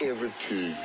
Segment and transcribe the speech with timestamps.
[0.00, 0.76] everything.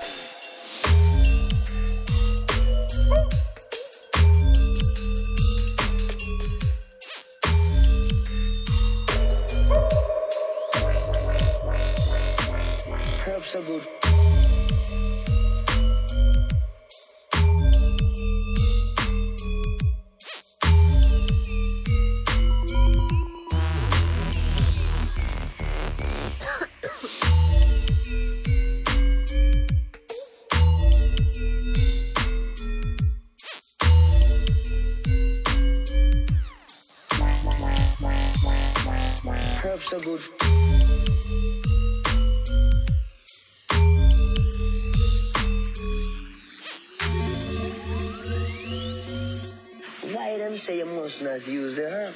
[51.02, 52.14] must not use the arm.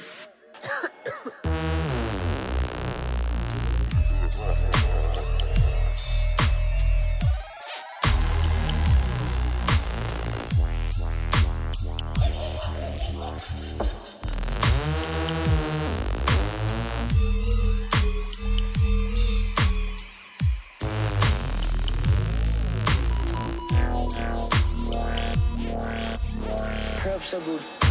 [27.44, 27.81] good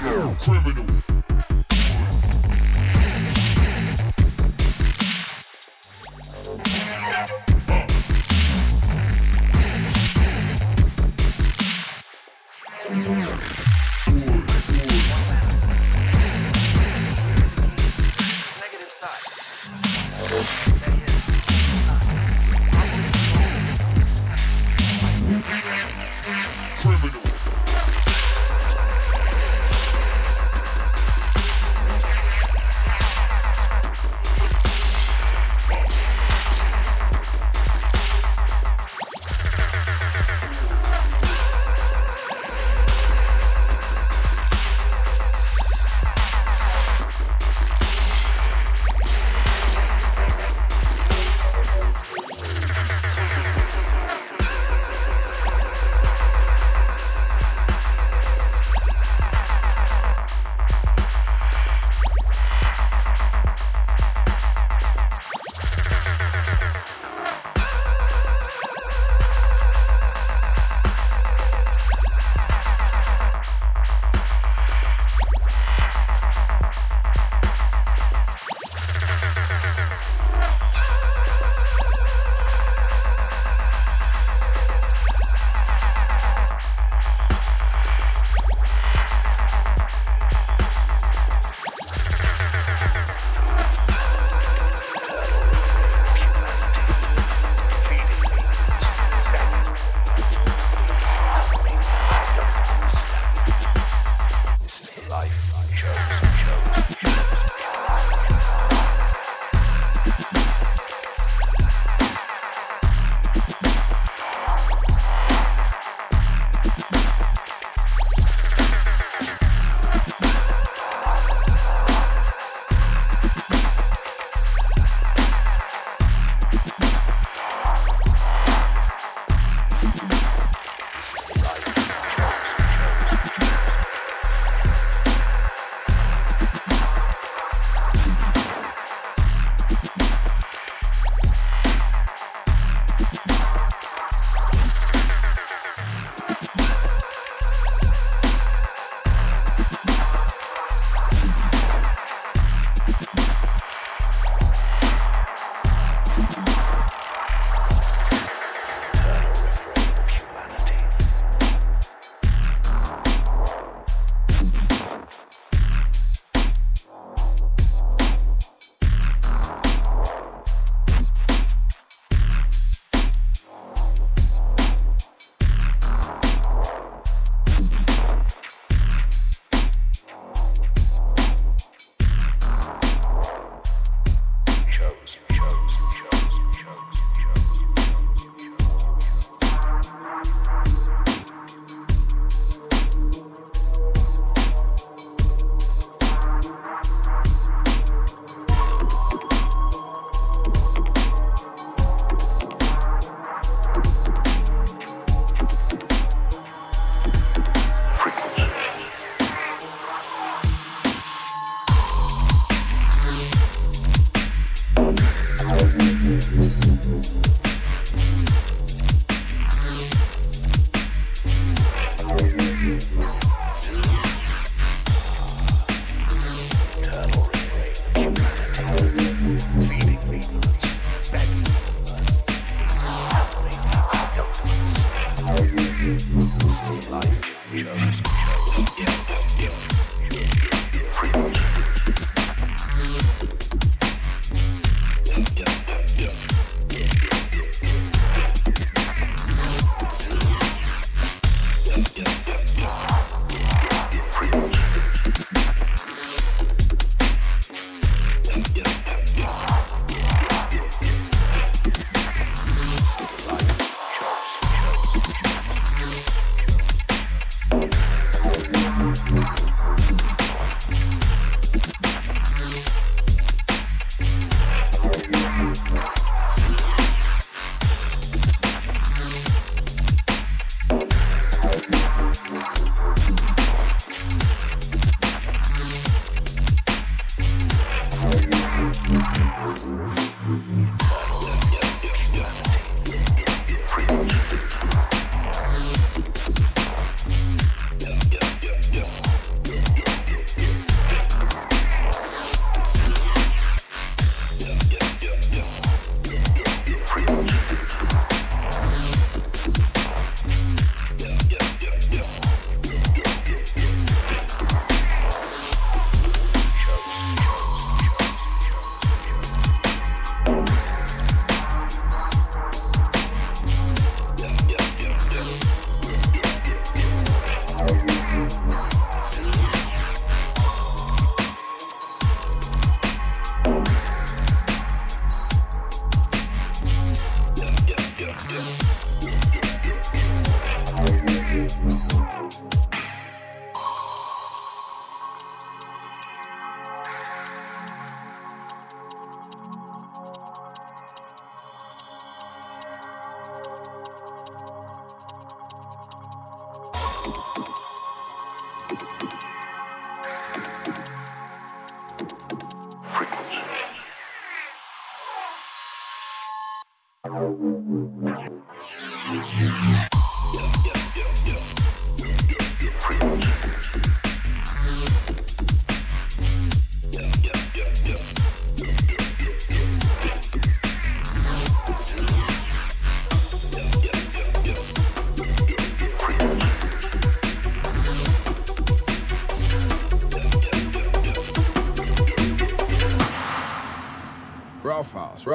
[0.00, 0.34] criminal.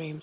[0.00, 0.20] dream.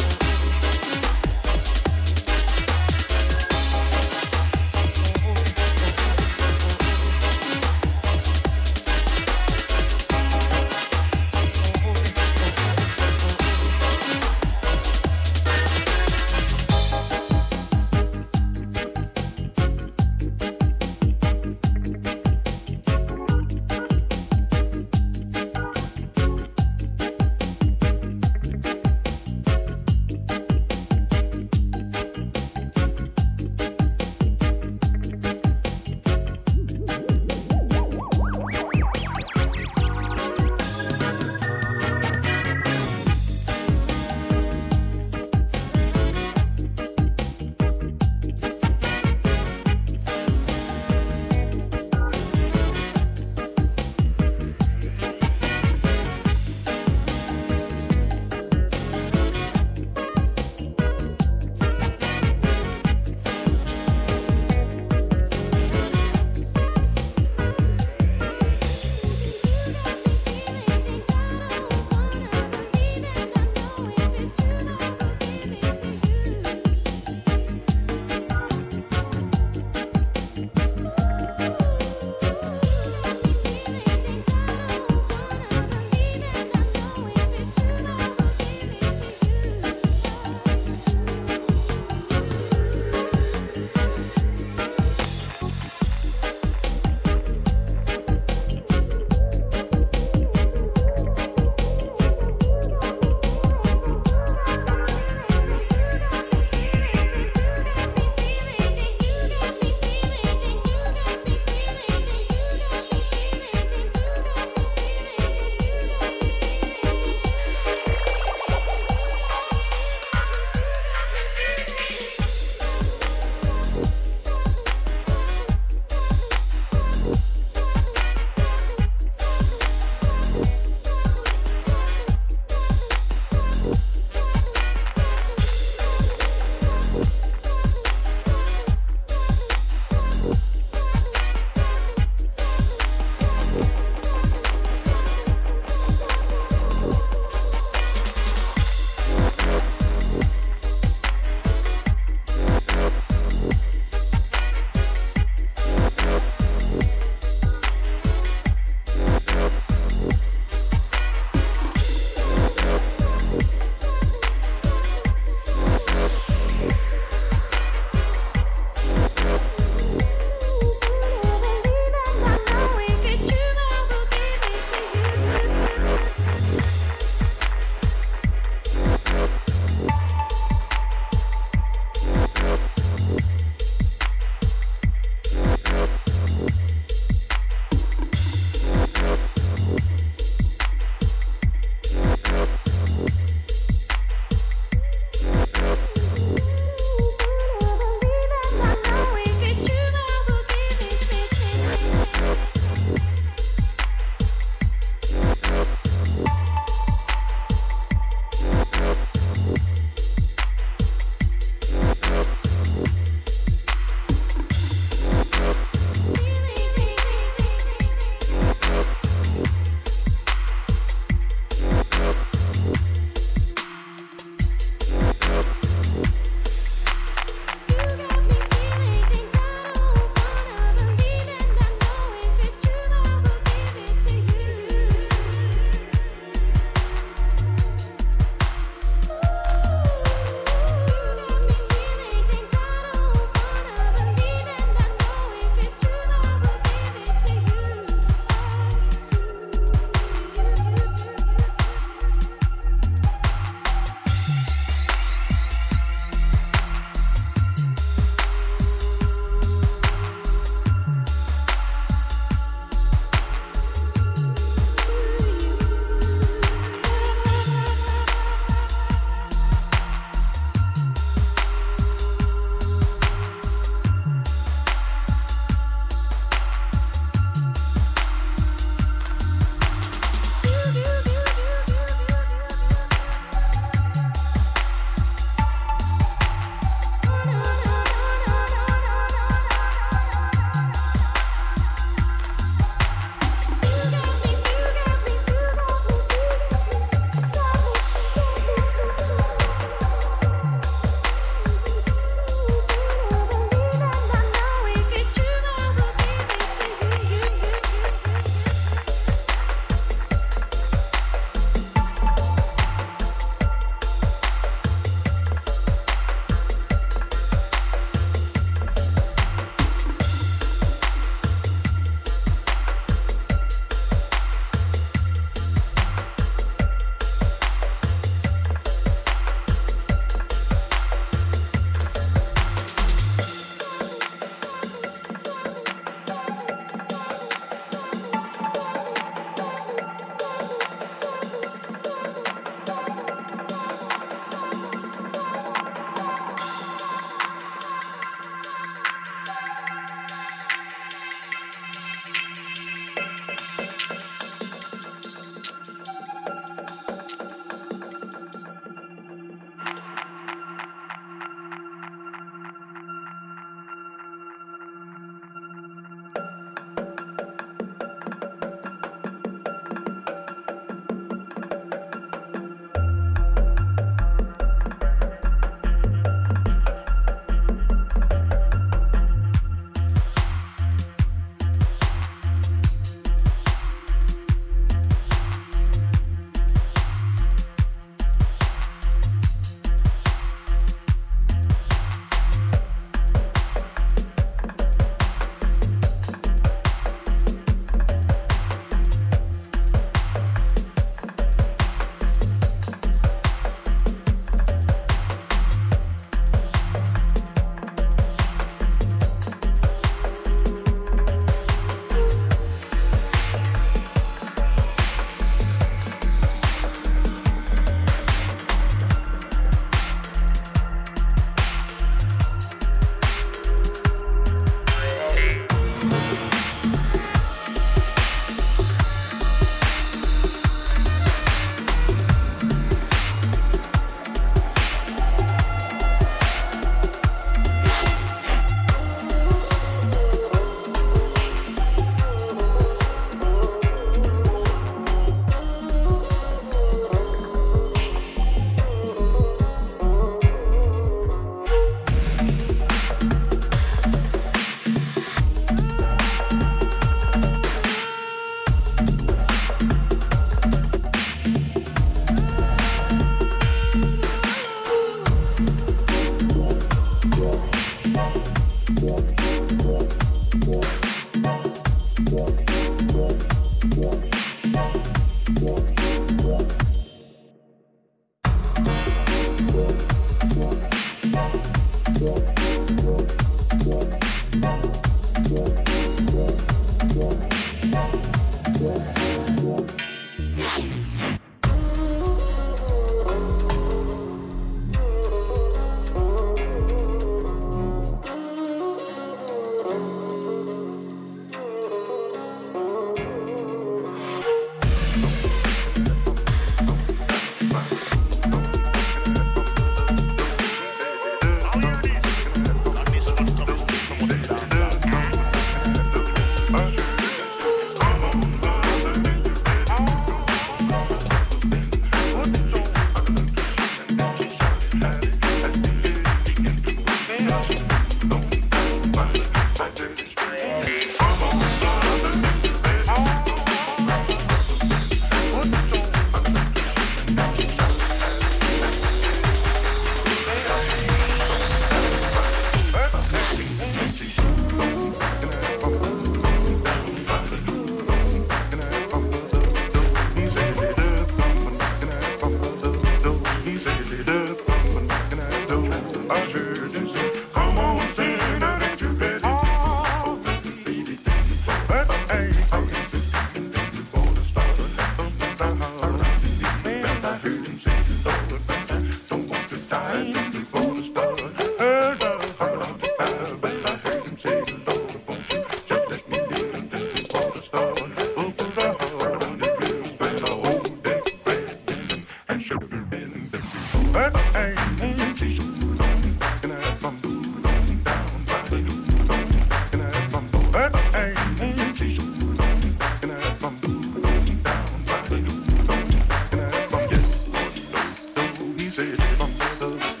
[599.21, 600.00] Tá my fingers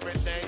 [0.00, 0.47] Badness,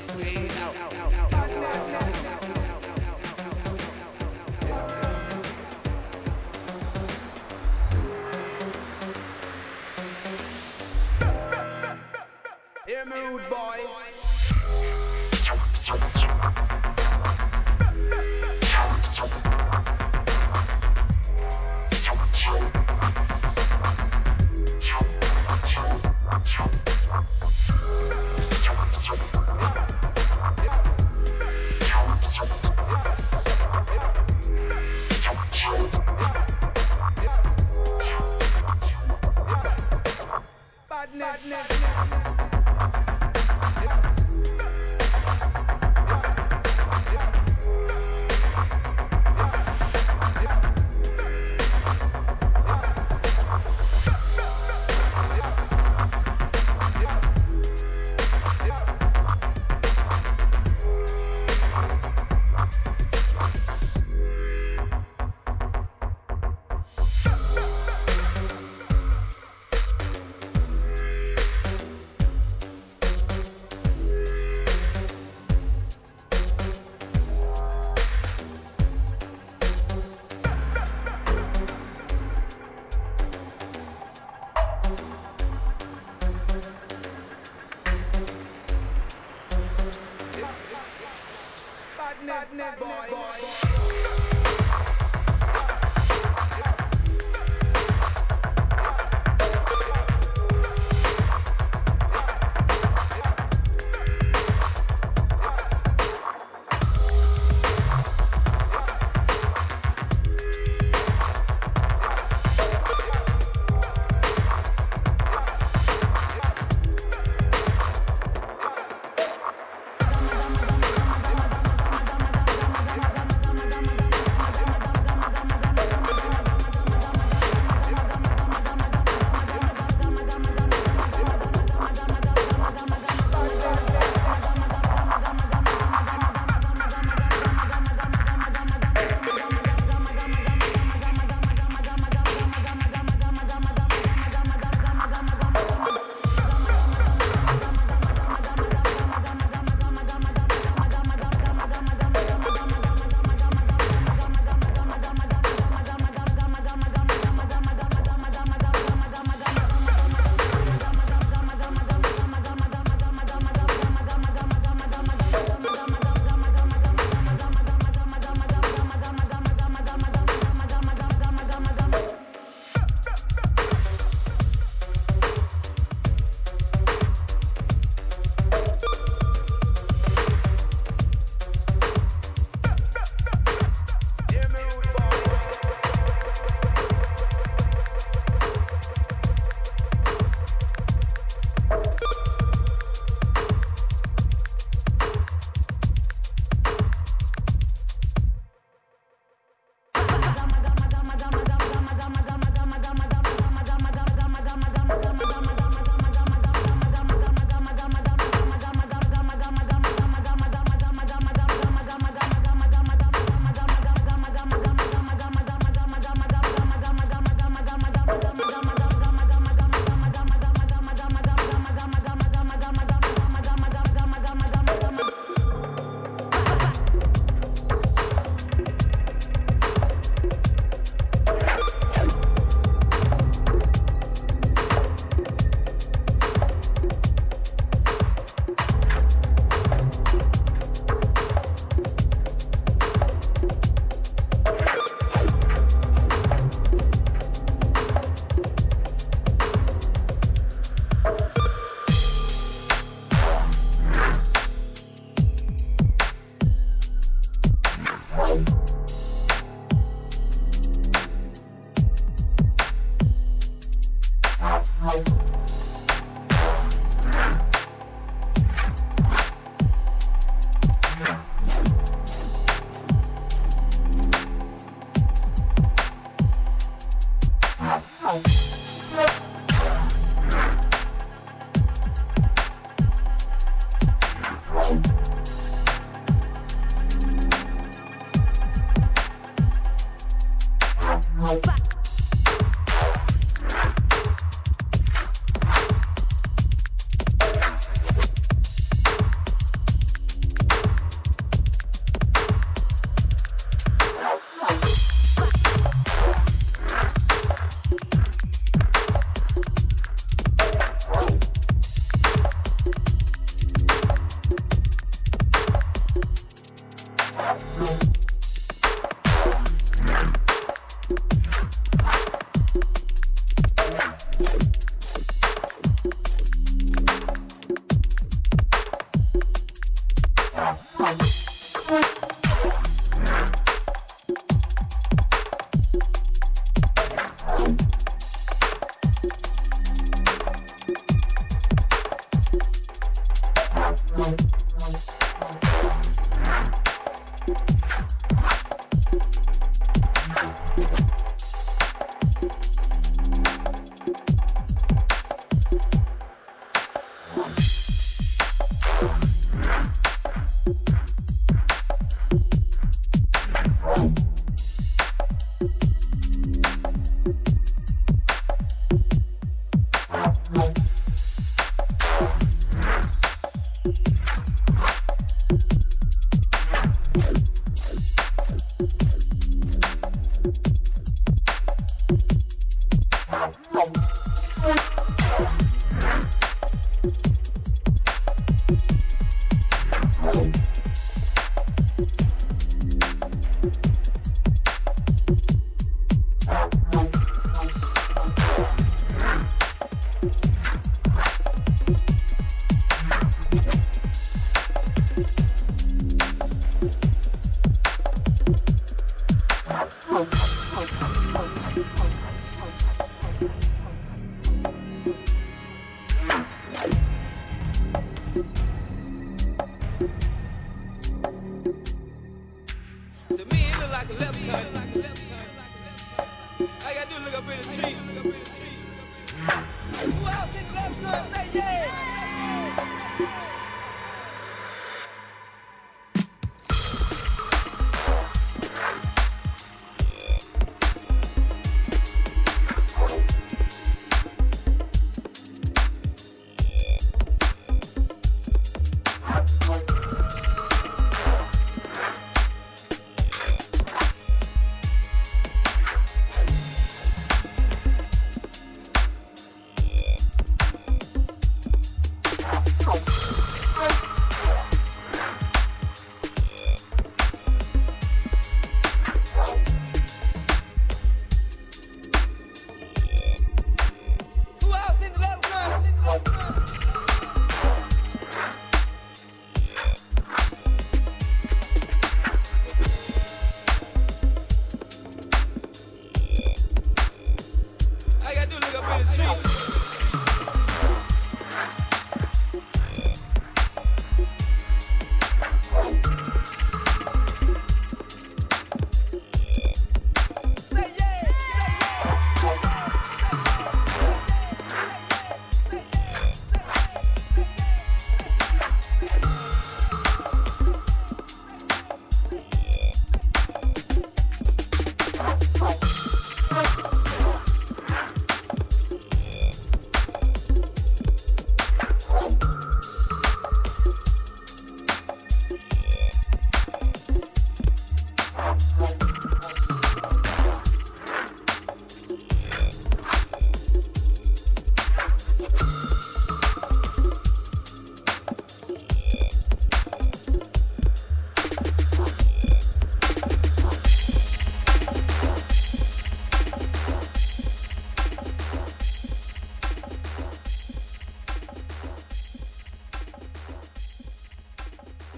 [278.10, 278.59] Tchau!